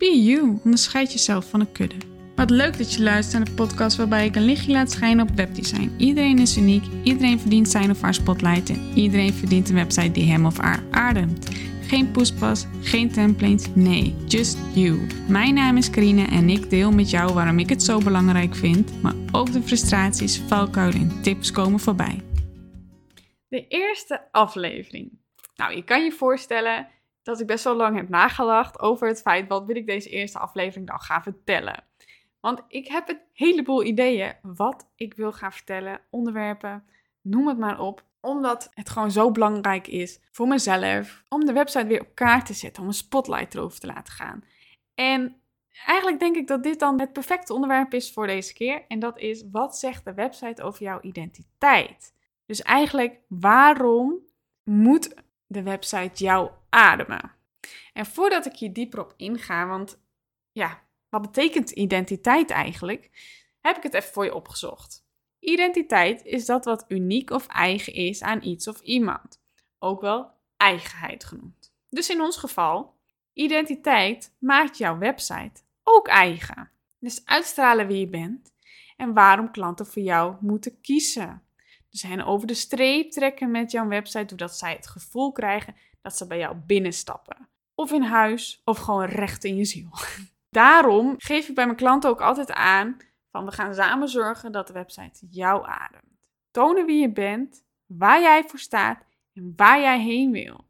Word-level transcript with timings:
Be 0.00 0.22
you, 0.22 0.58
onderscheid 0.64 1.12
jezelf 1.12 1.48
van 1.50 1.60
een 1.60 1.72
kudde. 1.72 1.96
Wat 2.36 2.50
leuk 2.50 2.78
dat 2.78 2.92
je 2.92 3.02
luistert 3.02 3.36
naar 3.36 3.44
de 3.44 3.62
podcast 3.62 3.96
waarbij 3.96 4.26
ik 4.26 4.36
een 4.36 4.44
lichtje 4.44 4.72
laat 4.72 4.90
schijnen 4.90 5.28
op 5.28 5.34
webdesign. 5.34 5.94
Iedereen 5.98 6.38
is 6.38 6.56
uniek, 6.56 6.84
iedereen 7.02 7.40
verdient 7.40 7.68
zijn 7.68 7.90
of 7.90 8.00
haar 8.00 8.14
spotlight 8.14 8.70
en 8.70 8.92
iedereen 8.94 9.32
verdient 9.32 9.68
een 9.68 9.74
website 9.74 10.10
die 10.10 10.30
hem 10.30 10.46
of 10.46 10.58
haar 10.58 10.82
ademt. 10.90 11.48
Geen 11.82 12.10
poespas, 12.10 12.66
geen 12.80 13.12
templates, 13.12 13.74
nee, 13.74 14.14
just 14.26 14.58
you. 14.74 15.06
Mijn 15.28 15.54
naam 15.54 15.76
is 15.76 15.90
Karine 15.90 16.24
en 16.24 16.48
ik 16.48 16.70
deel 16.70 16.90
met 16.90 17.10
jou 17.10 17.32
waarom 17.32 17.58
ik 17.58 17.68
het 17.68 17.82
zo 17.82 17.98
belangrijk 17.98 18.54
vind, 18.54 19.02
maar 19.02 19.14
ook 19.32 19.52
de 19.52 19.62
frustraties, 19.62 20.38
valkuilen 20.38 21.00
en 21.00 21.22
tips 21.22 21.50
komen 21.50 21.80
voorbij. 21.80 22.20
De 23.48 23.66
eerste 23.68 24.28
aflevering. 24.30 25.18
Nou, 25.56 25.74
je 25.74 25.84
kan 25.84 26.04
je 26.04 26.12
voorstellen 26.12 26.88
dat 27.30 27.40
ik 27.40 27.46
best 27.46 27.64
wel 27.64 27.76
lang 27.76 27.96
heb 27.96 28.08
nagedacht 28.08 28.80
over 28.80 29.08
het 29.08 29.20
feit 29.20 29.48
wat 29.48 29.64
wil 29.64 29.76
ik 29.76 29.86
deze 29.86 30.08
eerste 30.08 30.38
aflevering 30.38 30.86
dan 30.86 31.00
gaan 31.00 31.22
vertellen. 31.22 31.84
Want 32.40 32.62
ik 32.68 32.88
heb 32.88 33.08
een 33.08 33.20
heleboel 33.32 33.84
ideeën 33.84 34.34
wat 34.42 34.90
ik 34.94 35.14
wil 35.14 35.32
gaan 35.32 35.52
vertellen, 35.52 36.00
onderwerpen, 36.10 36.84
noem 37.20 37.48
het 37.48 37.58
maar 37.58 37.80
op. 37.80 38.04
Omdat 38.20 38.70
het 38.74 38.90
gewoon 38.90 39.10
zo 39.10 39.30
belangrijk 39.30 39.86
is 39.86 40.20
voor 40.30 40.48
mezelf 40.48 41.22
om 41.28 41.44
de 41.44 41.52
website 41.52 41.86
weer 41.86 42.00
op 42.00 42.14
kaart 42.14 42.46
te 42.46 42.54
zetten, 42.54 42.82
om 42.82 42.88
een 42.88 42.94
spotlight 42.94 43.54
erover 43.54 43.80
te 43.80 43.86
laten 43.86 44.12
gaan. 44.12 44.44
En 44.94 45.40
eigenlijk 45.86 46.20
denk 46.20 46.36
ik 46.36 46.46
dat 46.46 46.62
dit 46.62 46.78
dan 46.78 47.00
het 47.00 47.12
perfecte 47.12 47.54
onderwerp 47.54 47.94
is 47.94 48.12
voor 48.12 48.26
deze 48.26 48.52
keer. 48.52 48.84
En 48.88 48.98
dat 48.98 49.18
is, 49.18 49.44
wat 49.50 49.76
zegt 49.78 50.04
de 50.04 50.14
website 50.14 50.62
over 50.62 50.82
jouw 50.82 51.00
identiteit? 51.00 52.14
Dus 52.46 52.62
eigenlijk, 52.62 53.20
waarom 53.28 54.18
moet 54.64 55.14
de 55.50 55.62
website 55.62 56.24
jou 56.24 56.50
ademen? 56.68 57.32
En 57.92 58.06
voordat 58.06 58.46
ik 58.46 58.56
hier 58.56 58.72
dieper 58.72 59.00
op 59.00 59.14
inga, 59.16 59.66
want 59.66 60.00
ja, 60.52 60.82
wat 61.08 61.22
betekent 61.22 61.70
identiteit 61.70 62.50
eigenlijk? 62.50 63.10
Heb 63.60 63.76
ik 63.76 63.82
het 63.82 63.94
even 63.94 64.12
voor 64.12 64.24
je 64.24 64.34
opgezocht. 64.34 65.04
Identiteit 65.38 66.24
is 66.24 66.46
dat 66.46 66.64
wat 66.64 66.84
uniek 66.88 67.30
of 67.30 67.46
eigen 67.46 67.92
is 67.92 68.22
aan 68.22 68.42
iets 68.42 68.68
of 68.68 68.80
iemand. 68.80 69.40
Ook 69.78 70.00
wel 70.00 70.30
eigenheid 70.56 71.24
genoemd. 71.24 71.72
Dus 71.88 72.10
in 72.10 72.20
ons 72.20 72.36
geval, 72.36 72.94
identiteit 73.32 74.36
maakt 74.38 74.78
jouw 74.78 74.98
website 74.98 75.62
ook 75.82 76.08
eigen. 76.08 76.70
Dus 76.98 77.24
uitstralen 77.24 77.86
wie 77.86 77.98
je 77.98 78.08
bent 78.08 78.52
en 78.96 79.14
waarom 79.14 79.50
klanten 79.50 79.86
voor 79.86 80.02
jou 80.02 80.36
moeten 80.40 80.80
kiezen. 80.80 81.42
Dus 81.90 82.02
hen 82.02 82.24
over 82.24 82.46
de 82.46 82.54
streep 82.54 83.10
trekken 83.10 83.50
met 83.50 83.70
jouw 83.70 83.88
website, 83.88 84.24
doordat 84.24 84.56
zij 84.56 84.72
het 84.72 84.86
gevoel 84.86 85.32
krijgen 85.32 85.76
dat 86.02 86.16
ze 86.16 86.26
bij 86.26 86.38
jou 86.38 86.56
binnenstappen. 86.56 87.48
Of 87.74 87.92
in 87.92 88.02
huis, 88.02 88.60
of 88.64 88.78
gewoon 88.78 89.04
recht 89.04 89.44
in 89.44 89.56
je 89.56 89.64
ziel. 89.64 89.90
Daarom 90.50 91.14
geef 91.18 91.48
ik 91.48 91.54
bij 91.54 91.64
mijn 91.64 91.76
klanten 91.76 92.10
ook 92.10 92.20
altijd 92.20 92.52
aan 92.52 92.96
van 93.30 93.44
we 93.44 93.52
gaan 93.52 93.74
samen 93.74 94.08
zorgen 94.08 94.52
dat 94.52 94.66
de 94.66 94.72
website 94.72 95.26
jou 95.30 95.66
ademt. 95.66 96.28
Tonen 96.50 96.86
wie 96.86 97.00
je 97.00 97.12
bent, 97.12 97.64
waar 97.86 98.20
jij 98.20 98.44
voor 98.46 98.58
staat 98.58 99.04
en 99.32 99.52
waar 99.56 99.80
jij 99.80 100.00
heen 100.00 100.30
wil. 100.30 100.68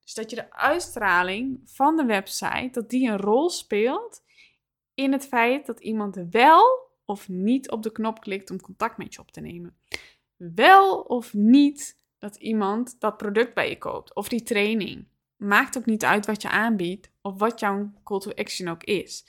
Dus 0.00 0.14
dat 0.14 0.30
je 0.30 0.36
de 0.36 0.52
uitstraling 0.52 1.60
van 1.64 1.96
de 1.96 2.04
website, 2.04 2.68
dat 2.72 2.90
die 2.90 3.08
een 3.08 3.16
rol 3.16 3.50
speelt 3.50 4.22
in 4.94 5.12
het 5.12 5.26
feit 5.26 5.66
dat 5.66 5.80
iemand 5.80 6.16
wel 6.30 6.84
of 7.04 7.28
niet 7.28 7.70
op 7.70 7.82
de 7.82 7.92
knop 7.92 8.20
klikt 8.20 8.50
om 8.50 8.60
contact 8.60 8.96
met 8.96 9.14
je 9.14 9.20
op 9.20 9.30
te 9.30 9.40
nemen. 9.40 9.76
Wel 10.36 11.00
of 11.00 11.34
niet 11.34 11.98
dat 12.18 12.36
iemand 12.36 13.00
dat 13.00 13.16
product 13.16 13.54
bij 13.54 13.68
je 13.68 13.78
koopt 13.78 14.14
of 14.14 14.28
die 14.28 14.42
training. 14.42 15.06
Maakt 15.36 15.78
ook 15.78 15.86
niet 15.86 16.04
uit 16.04 16.26
wat 16.26 16.42
je 16.42 16.48
aanbiedt 16.48 17.10
of 17.22 17.38
wat 17.38 17.60
jouw 17.60 17.92
call 18.04 18.18
to 18.18 18.30
action 18.34 18.68
ook 18.68 18.84
is. 18.84 19.24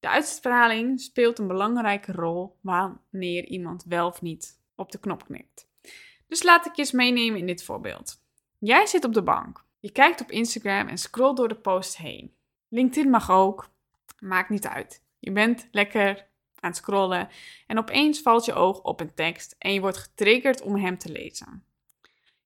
De 0.00 0.08
uitstraling 0.08 1.00
speelt 1.00 1.38
een 1.38 1.46
belangrijke 1.46 2.12
rol 2.12 2.56
wanneer 2.60 3.44
iemand 3.44 3.84
wel 3.84 4.06
of 4.06 4.22
niet 4.22 4.60
op 4.74 4.92
de 4.92 4.98
knop 4.98 5.24
knikt. 5.24 5.68
Dus 6.26 6.42
laat 6.42 6.66
ik 6.66 6.74
je 6.74 6.82
eens 6.82 6.92
meenemen 6.92 7.38
in 7.38 7.46
dit 7.46 7.64
voorbeeld. 7.64 8.22
Jij 8.58 8.86
zit 8.86 9.04
op 9.04 9.14
de 9.14 9.22
bank. 9.22 9.64
Je 9.80 9.90
kijkt 9.90 10.20
op 10.20 10.30
Instagram 10.30 10.88
en 10.88 10.98
scrolt 10.98 11.36
door 11.36 11.48
de 11.48 11.54
posts 11.54 11.96
heen. 11.96 12.34
LinkedIn 12.68 13.10
mag 13.10 13.30
ook. 13.30 13.70
Maakt 14.18 14.48
niet 14.48 14.66
uit. 14.66 15.02
Je 15.18 15.32
bent 15.32 15.68
lekker 15.70 16.26
aan 16.64 16.74
scrollen 16.74 17.28
en 17.66 17.78
opeens 17.78 18.20
valt 18.20 18.44
je 18.44 18.52
oog 18.52 18.82
op 18.82 19.00
een 19.00 19.14
tekst 19.14 19.54
en 19.58 19.72
je 19.72 19.80
wordt 19.80 19.96
getriggerd 19.96 20.62
om 20.62 20.76
hem 20.76 20.98
te 20.98 21.12
lezen. 21.12 21.64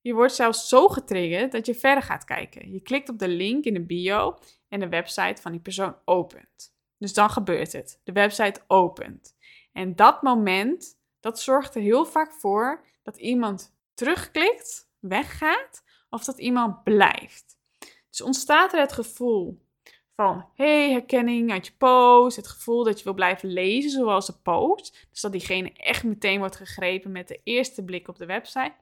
Je 0.00 0.14
wordt 0.14 0.34
zelfs 0.34 0.68
zo 0.68 0.88
getriggerd 0.88 1.52
dat 1.52 1.66
je 1.66 1.74
verder 1.74 2.02
gaat 2.02 2.24
kijken. 2.24 2.72
Je 2.72 2.80
klikt 2.80 3.08
op 3.08 3.18
de 3.18 3.28
link 3.28 3.64
in 3.64 3.74
de 3.74 3.84
bio 3.84 4.38
en 4.68 4.80
de 4.80 4.88
website 4.88 5.42
van 5.42 5.52
die 5.52 5.60
persoon 5.60 5.96
opent. 6.04 6.76
Dus 6.98 7.12
dan 7.12 7.30
gebeurt 7.30 7.72
het. 7.72 8.00
De 8.04 8.12
website 8.12 8.60
opent. 8.66 9.36
En 9.72 9.96
dat 9.96 10.22
moment, 10.22 10.98
dat 11.20 11.40
zorgt 11.40 11.74
er 11.74 11.82
heel 11.82 12.04
vaak 12.04 12.32
voor 12.32 12.84
dat 13.02 13.16
iemand 13.16 13.76
terugklikt, 13.94 14.90
weggaat 14.98 15.84
of 16.10 16.24
dat 16.24 16.38
iemand 16.38 16.82
blijft. 16.82 17.58
Dus 18.10 18.20
ontstaat 18.20 18.72
er 18.72 18.80
het 18.80 18.92
gevoel 18.92 19.66
van 20.20 20.44
hey, 20.54 20.90
herkenning 20.90 21.52
uit 21.52 21.66
je 21.66 21.72
post, 21.78 22.36
het 22.36 22.48
gevoel 22.48 22.84
dat 22.84 22.98
je 22.98 23.04
wil 23.04 23.14
blijven 23.14 23.52
lezen 23.52 23.90
zoals 23.90 24.26
de 24.26 24.32
post. 24.42 25.06
Dus 25.10 25.20
dat 25.20 25.32
diegene 25.32 25.72
echt 25.72 26.04
meteen 26.04 26.38
wordt 26.38 26.56
gegrepen 26.56 27.12
met 27.12 27.28
de 27.28 27.40
eerste 27.44 27.84
blik 27.84 28.08
op 28.08 28.16
de 28.16 28.26
website. 28.26 28.74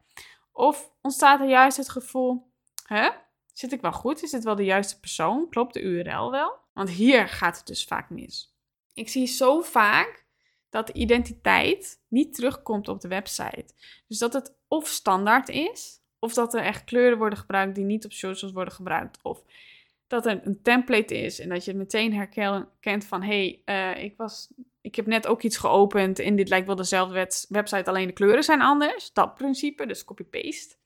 Of 0.53 0.91
ontstaat 1.03 1.41
er 1.41 1.49
juist 1.49 1.77
het 1.77 1.89
gevoel, 1.89 2.51
hè, 2.87 3.11
zit 3.53 3.73
ik 3.73 3.81
wel 3.81 3.93
goed? 3.93 4.23
Is 4.23 4.31
dit 4.31 4.45
wel 4.45 4.57
de 4.57 4.65
juiste 4.65 5.01
persoon? 5.01 5.49
Klopt 5.49 5.75
de 5.75 5.81
URL 5.81 6.31
wel? 6.31 6.55
Want 6.73 6.91
hier 6.91 7.29
gaat 7.29 7.57
het 7.57 7.67
dus 7.67 7.85
vaak 7.85 8.11
mis. 8.11 8.55
Ik 8.95 9.09
zie 9.09 9.27
zo 9.27 9.61
vaak 9.61 10.25
dat 10.71 10.87
de 10.87 10.93
identiteit 10.93 12.01
niet 12.09 12.35
terugkomt 12.35 12.89
op 12.89 13.01
de 13.01 13.09
website. 13.09 13.75
Dus 14.07 14.19
dat 14.19 14.33
het 14.33 14.55
of 14.69 14.89
standaard 14.89 15.49
is, 15.49 16.01
of 16.19 16.35
dat 16.35 16.55
er 16.55 16.63
echt 16.63 16.85
kleuren 16.85 17.19
worden 17.19 17.39
gebruikt 17.39 17.75
die 17.75 17.85
niet 17.85 18.05
op 18.05 18.13
socials 18.13 18.53
worden 18.53 18.75
gebruikt, 18.75 19.19
of 19.23 19.43
dat 20.07 20.27
er 20.27 20.41
een 20.47 20.63
template 20.63 21.19
is 21.19 21.41
en 21.41 21.49
dat 21.49 21.65
je 21.65 21.75
meteen 21.75 22.15
herkent 22.15 23.05
van 23.05 23.23
hé, 23.23 23.63
hey, 23.65 23.95
uh, 23.97 24.05
ik, 24.05 24.17
was, 24.17 24.53
ik 24.81 24.95
heb 24.95 25.07
net 25.07 25.27
ook 25.27 25.43
iets 25.43 25.57
geopend 25.57 26.19
en 26.19 26.37
dit 26.37 26.49
lijkt 26.49 26.67
wel 26.67 26.77
dezelfde 26.77 27.29
website, 27.49 27.85
alleen 27.85 28.07
de 28.07 28.13
kleuren 28.13 28.45
zijn 28.45 28.63
anders. 28.63 29.13
Dat 29.13 29.35
principe, 29.35 29.87
dus 29.87 30.05
copy-paste. 30.05 30.77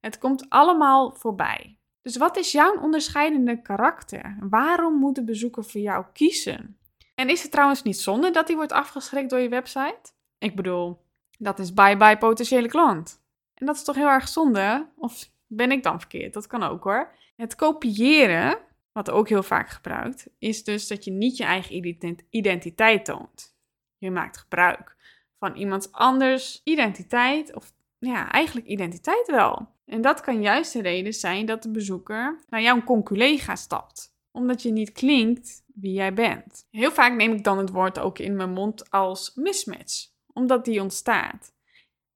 Het 0.00 0.18
komt 0.18 0.46
allemaal 0.48 1.14
voorbij. 1.14 1.78
Dus 2.02 2.16
wat 2.16 2.36
is 2.36 2.52
jouw 2.52 2.80
onderscheidende 2.80 3.62
karakter? 3.62 4.36
Waarom 4.40 4.94
moet 4.94 5.14
de 5.14 5.24
bezoeker 5.24 5.64
voor 5.64 5.80
jou 5.80 6.04
kiezen? 6.12 6.78
En 7.14 7.28
is 7.28 7.42
het 7.42 7.50
trouwens 7.50 7.82
niet 7.82 7.98
zonde 7.98 8.30
dat 8.30 8.46
hij 8.46 8.56
wordt 8.56 8.72
afgeschrikt 8.72 9.30
door 9.30 9.38
je 9.38 9.48
website? 9.48 10.12
Ik 10.38 10.56
bedoel, 10.56 11.04
dat 11.38 11.58
is 11.58 11.72
bye-bye 11.72 12.18
potentiële 12.18 12.68
klant. 12.68 13.22
En 13.54 13.66
dat 13.66 13.76
is 13.76 13.84
toch 13.84 13.96
heel 13.96 14.08
erg 14.08 14.28
zonde? 14.28 14.88
Of 14.96 15.30
ben 15.56 15.70
ik 15.70 15.82
dan 15.82 15.98
verkeerd? 15.98 16.32
Dat 16.32 16.46
kan 16.46 16.62
ook 16.62 16.84
hoor. 16.84 17.14
Het 17.36 17.54
kopiëren, 17.54 18.58
wat 18.92 19.10
ook 19.10 19.28
heel 19.28 19.42
vaak 19.42 19.68
gebruikt, 19.68 20.28
is 20.38 20.64
dus 20.64 20.86
dat 20.88 21.04
je 21.04 21.10
niet 21.10 21.36
je 21.36 21.44
eigen 21.44 21.96
identiteit 22.30 23.04
toont. 23.04 23.56
Je 23.98 24.10
maakt 24.10 24.38
gebruik 24.38 24.96
van 25.38 25.54
iemand 25.54 25.92
anders 25.92 26.60
identiteit, 26.64 27.54
of 27.54 27.72
ja, 27.98 28.30
eigenlijk 28.30 28.66
identiteit 28.66 29.26
wel. 29.26 29.68
En 29.84 30.00
dat 30.00 30.20
kan 30.20 30.42
juist 30.42 30.72
de 30.72 30.82
reden 30.82 31.14
zijn 31.14 31.46
dat 31.46 31.62
de 31.62 31.70
bezoeker 31.70 32.44
naar 32.48 32.62
jouw 32.62 32.82
conculega 32.82 33.56
stapt, 33.56 34.16
omdat 34.30 34.62
je 34.62 34.72
niet 34.72 34.92
klinkt 34.92 35.64
wie 35.74 35.92
jij 35.92 36.14
bent. 36.14 36.66
Heel 36.70 36.92
vaak 36.92 37.14
neem 37.14 37.32
ik 37.32 37.44
dan 37.44 37.58
het 37.58 37.70
woord 37.70 37.98
ook 37.98 38.18
in 38.18 38.36
mijn 38.36 38.52
mond 38.52 38.90
als 38.90 39.34
mismatch, 39.34 40.08
omdat 40.32 40.64
die 40.64 40.80
ontstaat. 40.80 41.54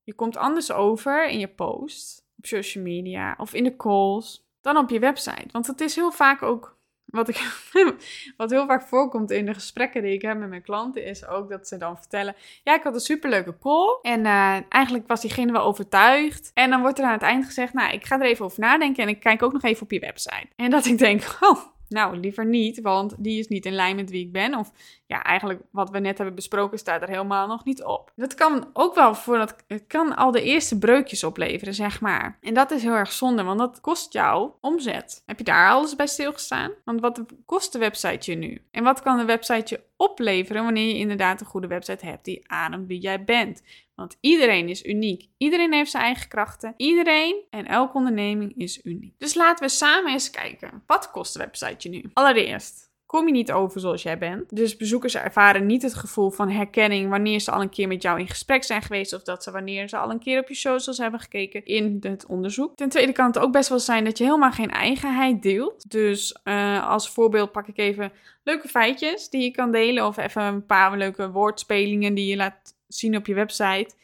Je 0.02 0.14
komt 0.14 0.36
anders 0.36 0.72
over 0.72 1.28
in 1.28 1.38
je 1.38 1.48
post, 1.48 2.25
op 2.38 2.46
social 2.46 2.84
media 2.84 3.34
of 3.38 3.54
in 3.54 3.64
de 3.64 3.76
calls 3.76 4.46
dan 4.60 4.76
op 4.76 4.90
je 4.90 4.98
website. 4.98 5.48
Want 5.50 5.66
het 5.66 5.80
is 5.80 5.94
heel 5.94 6.12
vaak 6.12 6.42
ook 6.42 6.76
wat, 7.16 7.28
ik, 7.28 7.68
wat 8.36 8.50
heel 8.50 8.66
vaak 8.66 8.82
voorkomt 8.82 9.30
in 9.30 9.46
de 9.46 9.54
gesprekken 9.54 10.02
die 10.02 10.12
ik 10.12 10.22
heb 10.22 10.38
met 10.38 10.48
mijn 10.48 10.62
klanten, 10.62 11.04
is 11.04 11.26
ook 11.26 11.50
dat 11.50 11.68
ze 11.68 11.76
dan 11.76 11.96
vertellen: 11.96 12.34
Ja, 12.62 12.74
ik 12.74 12.82
had 12.82 12.94
een 12.94 13.00
superleuke 13.00 13.58
call. 13.58 13.98
En 14.02 14.20
uh, 14.20 14.56
eigenlijk 14.68 15.06
was 15.06 15.20
diegene 15.20 15.52
wel 15.52 15.62
overtuigd. 15.62 16.50
En 16.54 16.70
dan 16.70 16.80
wordt 16.80 16.98
er 16.98 17.04
aan 17.04 17.12
het 17.12 17.22
eind 17.22 17.44
gezegd: 17.44 17.72
Nou, 17.72 17.92
ik 17.92 18.04
ga 18.04 18.20
er 18.20 18.26
even 18.26 18.44
over 18.44 18.60
nadenken 18.60 19.02
en 19.02 19.08
ik 19.08 19.20
kijk 19.20 19.42
ook 19.42 19.52
nog 19.52 19.62
even 19.62 19.82
op 19.82 19.90
je 19.90 20.00
website. 20.00 20.48
En 20.56 20.70
dat 20.70 20.86
ik 20.86 20.98
denk: 20.98 21.22
Oh, 21.40 21.58
nou, 21.88 22.16
liever 22.16 22.46
niet, 22.46 22.80
want 22.80 23.14
die 23.18 23.38
is 23.38 23.48
niet 23.48 23.66
in 23.66 23.72
lijn 23.72 23.96
met 23.96 24.10
wie 24.10 24.24
ik 24.26 24.32
ben. 24.32 24.54
Of 24.54 24.72
ja, 25.06 25.22
eigenlijk 25.22 25.60
wat 25.70 25.90
we 25.90 25.98
net 25.98 26.16
hebben 26.16 26.34
besproken 26.34 26.78
staat 26.78 27.02
er 27.02 27.08
helemaal 27.08 27.46
nog 27.46 27.64
niet 27.64 27.84
op. 27.84 28.12
Dat 28.16 28.34
kan 28.34 28.70
ook 28.72 28.94
wel 28.94 29.14
voor 29.14 29.38
dat, 29.38 29.56
het 29.66 29.84
kan 29.86 30.16
al 30.16 30.30
de 30.30 30.42
eerste 30.42 30.78
breukjes 30.78 31.24
opleveren, 31.24 31.74
zeg 31.74 32.00
maar. 32.00 32.38
En 32.40 32.54
dat 32.54 32.70
is 32.70 32.82
heel 32.82 32.92
erg 32.92 33.12
zonde, 33.12 33.42
want 33.42 33.58
dat 33.58 33.80
kost 33.80 34.12
jou 34.12 34.50
omzet. 34.60 35.22
Heb 35.26 35.38
je 35.38 35.44
daar 35.44 35.70
alles 35.70 35.96
bij 35.96 36.06
stilgestaan? 36.06 36.72
Want 36.84 37.00
wat 37.00 37.24
kost 37.44 37.72
de 37.72 37.78
website 37.78 38.30
je 38.30 38.36
nu? 38.36 38.62
En 38.70 38.84
wat 38.84 39.02
kan 39.02 39.18
de 39.18 39.24
website 39.24 39.74
je 39.74 39.80
opleveren 39.96 40.64
wanneer 40.64 40.88
je 40.88 40.96
inderdaad 40.96 41.40
een 41.40 41.46
goede 41.46 41.66
website 41.66 42.06
hebt 42.06 42.24
die 42.24 42.50
ademt 42.50 42.86
wie 42.86 43.00
jij 43.00 43.24
bent? 43.24 43.62
Want 43.94 44.16
iedereen 44.20 44.68
is 44.68 44.84
uniek. 44.84 45.28
Iedereen 45.38 45.72
heeft 45.72 45.90
zijn 45.90 46.02
eigen 46.02 46.28
krachten. 46.28 46.74
Iedereen 46.76 47.44
en 47.50 47.66
elke 47.66 47.96
onderneming 47.96 48.56
is 48.56 48.84
uniek. 48.84 49.14
Dus 49.18 49.34
laten 49.34 49.64
we 49.64 49.70
samen 49.70 50.12
eens 50.12 50.30
kijken. 50.30 50.82
Wat 50.86 51.10
kost 51.10 51.32
de 51.32 51.38
website 51.38 51.76
je 51.78 51.88
nu? 51.88 52.10
Allereerst, 52.12 52.85
kom 53.06 53.26
je 53.26 53.32
niet 53.32 53.52
over 53.52 53.80
zoals 53.80 54.02
jij 54.02 54.18
bent. 54.18 54.56
Dus 54.56 54.76
bezoekers 54.76 55.16
ervaren 55.16 55.66
niet 55.66 55.82
het 55.82 55.94
gevoel 55.94 56.30
van 56.30 56.50
herkenning 56.50 57.10
wanneer 57.10 57.40
ze 57.40 57.50
al 57.50 57.60
een 57.60 57.68
keer 57.68 57.88
met 57.88 58.02
jou 58.02 58.20
in 58.20 58.28
gesprek 58.28 58.64
zijn 58.64 58.82
geweest. 58.82 59.12
Of 59.12 59.22
dat 59.22 59.42
ze 59.42 59.50
wanneer 59.50 59.88
ze 59.88 59.96
al 59.96 60.10
een 60.10 60.18
keer 60.18 60.40
op 60.40 60.48
je 60.48 60.54
socials 60.54 60.98
hebben 60.98 61.20
gekeken 61.20 61.64
in 61.64 61.96
het 62.00 62.26
onderzoek. 62.26 62.76
Ten 62.76 62.88
tweede 62.88 63.12
kan 63.12 63.26
het 63.26 63.38
ook 63.38 63.52
best 63.52 63.68
wel 63.68 63.78
zijn 63.78 64.04
dat 64.04 64.18
je 64.18 64.24
helemaal 64.24 64.50
geen 64.50 64.70
eigenheid 64.70 65.42
deelt. 65.42 65.90
Dus 65.90 66.38
uh, 66.44 66.88
als 66.88 67.10
voorbeeld 67.10 67.52
pak 67.52 67.68
ik 67.68 67.78
even 67.78 68.12
leuke 68.42 68.68
feitjes 68.68 69.28
die 69.28 69.42
je 69.42 69.50
kan 69.50 69.72
delen. 69.72 70.06
Of 70.06 70.16
even 70.16 70.42
een 70.42 70.66
paar 70.66 70.96
leuke 70.96 71.30
woordspelingen 71.30 72.14
die 72.14 72.26
je 72.26 72.36
laat 72.36 72.74
zien 72.86 73.16
op 73.16 73.26
je 73.26 73.34
website. 73.34 73.94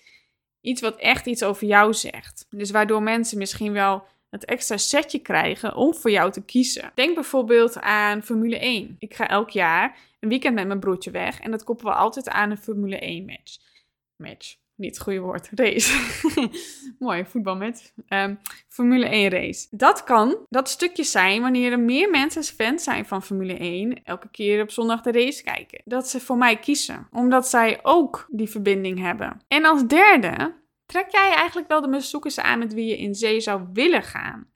Iets 0.60 0.80
wat 0.80 0.96
echt 0.96 1.26
iets 1.26 1.42
over 1.42 1.66
jou 1.66 1.94
zegt. 1.94 2.46
Dus 2.50 2.70
waardoor 2.70 3.02
mensen 3.02 3.38
misschien 3.38 3.72
wel 3.72 4.04
het 4.32 4.44
extra 4.44 4.76
setje 4.76 5.18
krijgen 5.18 5.74
om 5.76 5.94
voor 5.94 6.10
jou 6.10 6.32
te 6.32 6.44
kiezen. 6.44 6.90
Denk 6.94 7.14
bijvoorbeeld 7.14 7.80
aan 7.80 8.22
Formule 8.22 8.58
1. 8.58 8.96
Ik 8.98 9.14
ga 9.14 9.28
elk 9.28 9.50
jaar 9.50 9.98
een 10.20 10.28
weekend 10.28 10.54
met 10.54 10.66
mijn 10.66 10.80
broertje 10.80 11.10
weg 11.10 11.40
en 11.40 11.50
dat 11.50 11.64
koppelen 11.64 11.92
we 11.92 11.98
altijd 11.98 12.28
aan 12.28 12.50
een 12.50 12.58
Formule 12.58 12.98
1 12.98 13.24
match. 13.24 13.56
Match. 14.16 14.56
Niet 14.74 14.94
het 14.94 15.02
goede 15.02 15.20
woord. 15.20 15.48
Race. 15.54 16.20
Mooi, 16.98 17.24
voetbalmatch. 17.24 17.90
Um, 18.08 18.38
Formule 18.68 19.06
1 19.06 19.30
race. 19.30 19.66
Dat 19.70 20.04
kan 20.04 20.46
dat 20.48 20.68
stukje 20.68 21.04
zijn 21.04 21.42
wanneer 21.42 21.72
er 21.72 21.80
meer 21.80 22.10
mensen 22.10 22.44
fan 22.44 22.78
zijn 22.78 23.06
van 23.06 23.22
Formule 23.22 23.56
1. 23.56 24.04
Elke 24.04 24.28
keer 24.30 24.62
op 24.62 24.70
zondag 24.70 25.00
de 25.00 25.12
race 25.12 25.42
kijken. 25.42 25.82
Dat 25.84 26.08
ze 26.08 26.20
voor 26.20 26.36
mij 26.36 26.58
kiezen. 26.58 27.08
Omdat 27.10 27.48
zij 27.48 27.78
ook 27.82 28.26
die 28.30 28.48
verbinding 28.48 28.98
hebben. 28.98 29.42
En 29.48 29.64
als 29.64 29.86
derde 29.86 30.54
Trek 30.92 31.10
jij 31.10 31.34
eigenlijk 31.34 31.68
wel 31.68 31.80
de 31.80 31.88
bezoekers 31.88 32.38
aan 32.38 32.58
met 32.58 32.74
wie 32.74 32.86
je 32.86 32.98
in 32.98 33.14
zee 33.14 33.40
zou 33.40 33.62
willen 33.72 34.02
gaan? 34.02 34.46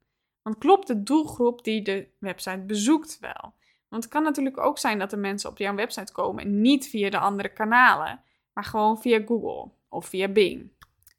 Want 0.42 0.58
klopt 0.58 0.86
de 0.86 1.02
doelgroep 1.02 1.64
die 1.64 1.82
de 1.82 2.08
website 2.18 2.58
bezoekt 2.58 3.18
wel? 3.20 3.54
Want 3.88 4.02
het 4.02 4.12
kan 4.12 4.22
natuurlijk 4.22 4.58
ook 4.58 4.78
zijn 4.78 4.98
dat 4.98 5.10
de 5.10 5.16
mensen 5.16 5.50
op 5.50 5.58
jouw 5.58 5.74
website 5.74 6.12
komen 6.12 6.60
niet 6.60 6.88
via 6.88 7.10
de 7.10 7.18
andere 7.18 7.48
kanalen, 7.48 8.20
maar 8.52 8.64
gewoon 8.64 9.00
via 9.00 9.22
Google 9.26 9.70
of 9.88 10.06
via 10.06 10.28
Bing, 10.28 10.70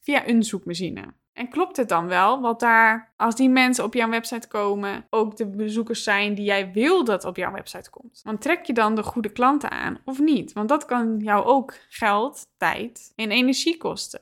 via 0.01 0.27
een 0.27 0.43
zoekmachine. 0.43 1.13
En 1.33 1.49
klopt 1.49 1.77
het 1.77 1.89
dan 1.89 2.07
wel, 2.07 2.41
wat 2.41 2.59
daar, 2.59 3.13
als 3.15 3.35
die 3.35 3.49
mensen 3.49 3.83
op 3.83 3.93
jouw 3.93 4.09
website 4.09 4.47
komen, 4.47 5.05
ook 5.09 5.37
de 5.37 5.47
bezoekers 5.47 6.03
zijn 6.03 6.35
die 6.35 6.45
jij 6.45 6.71
wil 6.71 7.03
dat 7.03 7.25
op 7.25 7.35
jouw 7.35 7.51
website 7.51 7.89
komt? 7.89 8.21
Want 8.23 8.41
trek 8.41 8.65
je 8.65 8.73
dan 8.73 8.95
de 8.95 9.03
goede 9.03 9.31
klanten 9.31 9.71
aan 9.71 9.99
of 10.05 10.19
niet? 10.19 10.53
Want 10.53 10.69
dat 10.69 10.85
kan 10.85 11.19
jou 11.19 11.45
ook 11.45 11.73
geld, 11.89 12.47
tijd 12.57 13.13
en 13.15 13.31
energie 13.31 13.77
kosten 13.77 14.21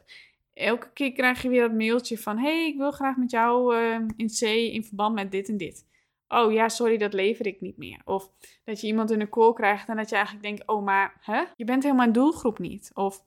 elke 0.55 0.91
keer 0.93 1.11
krijg 1.11 1.41
je 1.41 1.49
weer 1.49 1.61
dat 1.61 1.77
mailtje 1.77 2.17
van: 2.17 2.37
hey, 2.37 2.67
ik 2.67 2.77
wil 2.77 2.91
graag 2.91 3.15
met 3.15 3.31
jou 3.31 3.75
uh, 3.75 3.99
in 4.15 4.27
C 4.27 4.41
in 4.41 4.83
verband 4.83 5.15
met 5.15 5.31
dit 5.31 5.49
en 5.49 5.57
dit. 5.57 5.85
Oh 6.27 6.53
ja, 6.53 6.69
sorry, 6.69 6.97
dat 6.97 7.13
lever 7.13 7.47
ik 7.47 7.61
niet 7.61 7.77
meer. 7.77 8.01
Of 8.05 8.31
dat 8.63 8.81
je 8.81 8.87
iemand 8.87 9.11
in 9.11 9.21
een 9.21 9.29
call 9.29 9.53
krijgt 9.53 9.89
en 9.89 9.95
dat 9.95 10.09
je 10.09 10.15
eigenlijk 10.15 10.45
denkt: 10.45 10.67
oh, 10.67 10.83
maar 10.83 11.17
hè? 11.21 11.43
je 11.55 11.65
bent 11.65 11.83
helemaal 11.83 12.05
een 12.05 12.13
doelgroep 12.13 12.59
niet. 12.59 12.91
Of 12.93 13.23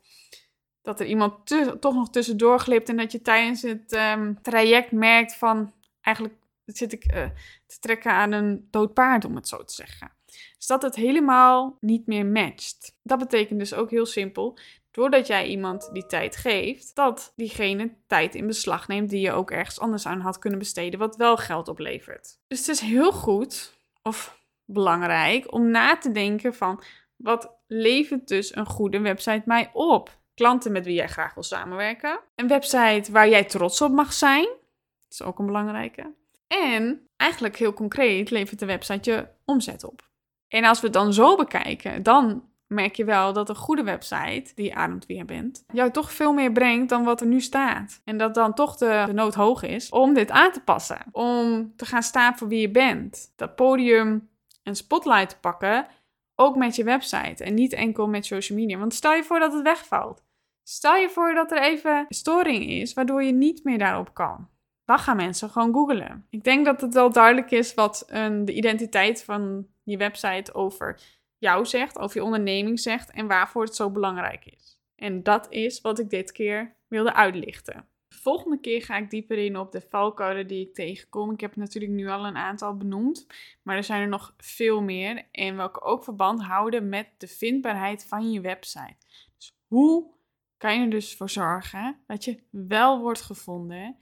dat 0.82 1.00
er 1.00 1.06
iemand 1.06 1.46
toch 1.80 1.94
nog 1.94 2.10
tussendoor 2.10 2.58
glipt 2.58 2.88
en 2.88 2.96
dat 2.96 3.12
je 3.12 3.22
tijdens 3.22 3.62
het 3.62 3.92
um, 3.92 4.42
traject 4.42 4.92
merkt 4.92 5.34
van: 5.34 5.72
eigenlijk 6.00 6.34
zit 6.64 6.92
ik 6.92 7.14
uh, 7.14 7.24
te 7.66 7.78
trekken 7.80 8.12
aan 8.12 8.32
een 8.32 8.68
dood 8.70 8.94
paard, 8.94 9.24
om 9.24 9.34
het 9.34 9.48
zo 9.48 9.64
te 9.64 9.74
zeggen. 9.74 10.12
Dus 10.56 10.66
dat 10.66 10.82
het 10.82 10.94
helemaal 10.94 11.76
niet 11.80 12.06
meer 12.06 12.26
matcht. 12.26 12.96
Dat 13.02 13.18
betekent 13.18 13.58
dus 13.58 13.74
ook 13.74 13.90
heel 13.90 14.06
simpel 14.06 14.58
doordat 14.98 15.26
jij 15.26 15.46
iemand 15.46 15.88
die 15.92 16.06
tijd 16.06 16.36
geeft, 16.36 16.94
dat 16.94 17.32
diegene 17.36 17.94
tijd 18.06 18.34
in 18.34 18.46
beslag 18.46 18.88
neemt 18.88 19.10
die 19.10 19.20
je 19.20 19.32
ook 19.32 19.50
ergens 19.50 19.80
anders 19.80 20.06
aan 20.06 20.20
had 20.20 20.38
kunnen 20.38 20.58
besteden, 20.58 20.98
wat 20.98 21.16
wel 21.16 21.36
geld 21.36 21.68
oplevert. 21.68 22.38
Dus 22.46 22.58
het 22.58 22.68
is 22.68 22.80
heel 22.80 23.12
goed 23.12 23.74
of 24.02 24.38
belangrijk 24.64 25.52
om 25.52 25.70
na 25.70 25.98
te 25.98 26.12
denken 26.12 26.54
van 26.54 26.82
wat 27.16 27.56
levert 27.66 28.28
dus 28.28 28.56
een 28.56 28.66
goede 28.66 29.00
website 29.00 29.42
mij 29.44 29.70
op? 29.72 30.18
Klanten 30.34 30.72
met 30.72 30.84
wie 30.84 30.94
jij 30.94 31.08
graag 31.08 31.34
wil 31.34 31.42
samenwerken. 31.42 32.20
Een 32.34 32.48
website 32.48 33.12
waar 33.12 33.28
jij 33.28 33.44
trots 33.44 33.80
op 33.80 33.92
mag 33.92 34.12
zijn. 34.12 34.44
Dat 34.44 35.12
is 35.12 35.22
ook 35.22 35.38
een 35.38 35.46
belangrijke. 35.46 36.14
En 36.46 37.08
eigenlijk 37.16 37.56
heel 37.56 37.72
concreet 37.72 38.30
levert 38.30 38.58
de 38.58 38.66
website 38.66 39.10
je 39.10 39.28
omzet 39.44 39.84
op. 39.84 40.08
En 40.48 40.64
als 40.64 40.80
we 40.80 40.84
het 40.84 40.94
dan 40.94 41.12
zo 41.12 41.36
bekijken, 41.36 42.02
dan 42.02 42.48
merk 42.68 42.94
je 42.94 43.04
wel 43.04 43.32
dat 43.32 43.48
een 43.48 43.56
goede 43.56 43.82
website, 43.82 44.52
die 44.54 44.74
ademt 44.74 45.04
je 45.06 45.24
bent, 45.24 45.64
jou 45.72 45.90
toch 45.90 46.12
veel 46.12 46.32
meer 46.32 46.52
brengt 46.52 46.88
dan 46.88 47.04
wat 47.04 47.20
er 47.20 47.26
nu 47.26 47.40
staat. 47.40 48.00
En 48.04 48.18
dat 48.18 48.34
dan 48.34 48.54
toch 48.54 48.76
de, 48.76 49.08
nood 49.12 49.34
hoog 49.34 49.62
is 49.62 49.90
om 49.90 50.14
dit 50.14 50.30
aan 50.30 50.52
te 50.52 50.60
passen. 50.60 51.04
Om 51.12 51.72
te 51.76 51.86
gaan 51.86 52.02
staan 52.02 52.38
voor 52.38 52.48
wie 52.48 52.60
je 52.60 52.70
bent. 52.70 53.32
Dat 53.36 53.56
podium 53.56 54.28
en 54.62 54.76
spotlight 54.76 55.28
te 55.28 55.38
pakken, 55.40 55.86
ook 56.34 56.56
met 56.56 56.76
je 56.76 56.84
website 56.84 57.44
en 57.44 57.54
niet 57.54 57.72
enkel 57.72 58.08
met 58.08 58.26
social 58.26 58.58
media. 58.58 58.78
Want 58.78 58.94
stel 58.94 59.12
je 59.12 59.24
voor 59.24 59.38
dat 59.38 59.52
het 59.52 59.62
wegvalt. 59.62 60.22
Stel 60.62 60.96
je 60.96 61.08
voor 61.08 61.34
dat 61.34 61.50
er 61.50 61.62
even 61.62 62.06
storing 62.08 62.66
is, 62.66 62.94
waardoor 62.94 63.22
je 63.22 63.32
niet 63.32 63.64
meer 63.64 63.78
daarop 63.78 64.14
kan. 64.14 64.48
Dan 64.84 64.98
gaan 64.98 65.16
mensen 65.16 65.50
gewoon 65.50 65.72
googlen. 65.72 66.26
Ik 66.30 66.44
denk 66.44 66.64
dat 66.64 66.80
het 66.80 66.94
wel 66.94 67.12
duidelijk 67.12 67.50
is 67.50 67.74
wat 67.74 68.04
een, 68.06 68.44
de 68.44 68.52
identiteit 68.52 69.24
van 69.24 69.66
je 69.82 69.96
website 69.96 70.54
over 70.54 71.00
jou 71.38 71.66
zegt, 71.66 71.98
over 71.98 72.16
je 72.16 72.24
onderneming 72.24 72.80
zegt 72.80 73.10
en 73.10 73.26
waarvoor 73.26 73.64
het 73.64 73.74
zo 73.74 73.90
belangrijk 73.90 74.44
is. 74.44 74.78
En 74.94 75.22
dat 75.22 75.46
is 75.50 75.80
wat 75.80 75.98
ik 75.98 76.10
dit 76.10 76.32
keer 76.32 76.76
wilde 76.88 77.14
uitlichten. 77.14 77.88
De 78.08 78.16
volgende 78.16 78.60
keer 78.60 78.82
ga 78.82 78.96
ik 78.96 79.10
dieper 79.10 79.38
in 79.38 79.58
op 79.58 79.72
de 79.72 79.80
valkuilen 79.80 80.46
die 80.46 80.66
ik 80.66 80.74
tegenkom. 80.74 81.32
Ik 81.32 81.40
heb 81.40 81.56
natuurlijk 81.56 81.92
nu 81.92 82.08
al 82.08 82.26
een 82.26 82.36
aantal 82.36 82.76
benoemd, 82.76 83.26
maar 83.62 83.76
er 83.76 83.84
zijn 83.84 84.02
er 84.02 84.08
nog 84.08 84.34
veel 84.36 84.82
meer 84.82 85.28
en 85.32 85.56
welke 85.56 85.80
ook 85.80 86.04
verband 86.04 86.42
houden 86.42 86.88
met 86.88 87.08
de 87.18 87.28
vindbaarheid 87.28 88.04
van 88.04 88.32
je 88.32 88.40
website. 88.40 88.96
Dus 89.36 89.52
hoe 89.66 90.14
kan 90.56 90.74
je 90.74 90.84
er 90.84 90.90
dus 90.90 91.16
voor 91.16 91.30
zorgen 91.30 91.98
dat 92.06 92.24
je 92.24 92.42
wel 92.50 93.00
wordt 93.00 93.22
gevonden 93.22 93.96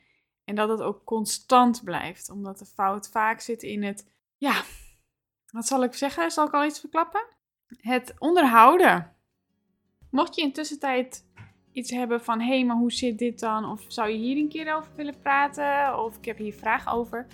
en 0.44 0.54
dat 0.54 0.68
het 0.68 0.80
ook 0.80 1.04
constant 1.04 1.84
blijft, 1.84 2.30
omdat 2.30 2.58
de 2.58 2.66
fout 2.66 3.08
vaak 3.08 3.40
zit 3.40 3.62
in 3.62 3.82
het 3.82 4.06
ja, 4.36 4.62
wat 5.56 5.66
zal 5.66 5.82
ik 5.82 5.94
zeggen? 5.94 6.30
Zal 6.30 6.46
ik 6.46 6.52
al 6.52 6.64
iets 6.64 6.80
verklappen? 6.80 7.24
Het 7.80 8.14
onderhouden. 8.18 9.12
Mocht 10.10 10.34
je 10.34 10.42
in 10.42 10.52
tussentijd 10.52 11.24
iets 11.72 11.90
hebben 11.90 12.24
van: 12.24 12.40
hé, 12.40 12.46
hey, 12.46 12.64
maar 12.64 12.76
hoe 12.76 12.92
zit 12.92 13.18
dit 13.18 13.40
dan? 13.40 13.64
Of 13.64 13.84
zou 13.88 14.08
je 14.08 14.16
hier 14.16 14.36
een 14.36 14.48
keer 14.48 14.74
over 14.74 14.90
willen 14.96 15.20
praten? 15.20 16.04
Of 16.04 16.16
ik 16.16 16.24
heb 16.24 16.38
hier 16.38 16.54
vragen 16.54 16.92
over. 16.92 17.26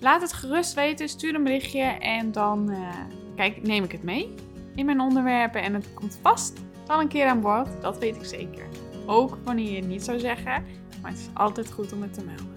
Laat 0.00 0.20
het 0.20 0.32
gerust 0.32 0.74
weten, 0.74 1.08
stuur 1.08 1.34
een 1.34 1.44
berichtje 1.44 1.82
en 1.82 2.32
dan 2.32 2.70
uh, 2.70 2.88
kijk, 3.36 3.62
neem 3.62 3.84
ik 3.84 3.92
het 3.92 4.02
mee 4.02 4.34
in 4.74 4.86
mijn 4.86 5.00
onderwerpen. 5.00 5.62
En 5.62 5.74
het 5.74 5.94
komt 5.94 6.18
vast 6.22 6.60
wel 6.86 7.00
een 7.00 7.08
keer 7.08 7.26
aan 7.26 7.40
boord, 7.40 7.82
dat 7.82 7.98
weet 7.98 8.16
ik 8.16 8.24
zeker. 8.24 8.66
Ook 9.06 9.38
wanneer 9.44 9.70
je 9.70 9.76
het 9.76 9.88
niet 9.88 10.04
zou 10.04 10.18
zeggen, 10.18 10.64
maar 11.02 11.10
het 11.10 11.20
is 11.20 11.28
altijd 11.34 11.72
goed 11.72 11.92
om 11.92 12.02
het 12.02 12.14
te 12.14 12.24
melden. 12.24 12.53